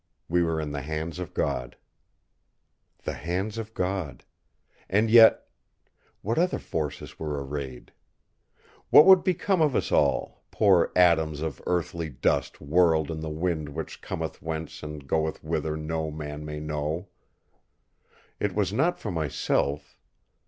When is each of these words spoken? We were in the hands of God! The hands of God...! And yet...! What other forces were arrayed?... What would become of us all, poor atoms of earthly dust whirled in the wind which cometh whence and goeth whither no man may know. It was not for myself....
We 0.27 0.41
were 0.41 0.59
in 0.59 0.71
the 0.71 0.81
hands 0.81 1.19
of 1.19 1.31
God! 1.31 1.77
The 3.03 3.13
hands 3.13 3.59
of 3.59 3.75
God...! 3.75 4.25
And 4.89 5.11
yet...! 5.11 5.45
What 6.23 6.39
other 6.39 6.57
forces 6.57 7.19
were 7.19 7.45
arrayed?... 7.45 7.91
What 8.89 9.05
would 9.05 9.23
become 9.23 9.61
of 9.61 9.75
us 9.75 9.91
all, 9.91 10.41
poor 10.49 10.91
atoms 10.95 11.41
of 11.41 11.61
earthly 11.67 12.09
dust 12.09 12.59
whirled 12.59 13.11
in 13.11 13.19
the 13.19 13.29
wind 13.29 13.69
which 13.69 14.01
cometh 14.01 14.41
whence 14.41 14.81
and 14.81 15.05
goeth 15.05 15.43
whither 15.43 15.77
no 15.77 16.09
man 16.09 16.45
may 16.45 16.59
know. 16.59 17.09
It 18.39 18.55
was 18.55 18.73
not 18.73 18.97
for 18.97 19.11
myself.... 19.11 19.99